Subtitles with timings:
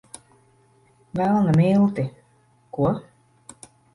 [1.19, 2.05] Velna milti!
[2.79, 2.87] Ko?